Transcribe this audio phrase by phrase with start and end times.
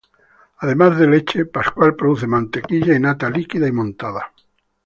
[0.61, 4.33] Además de leche, Pascual produce mantequilla y nata líquida y montada.